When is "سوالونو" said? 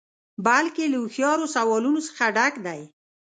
1.55-1.99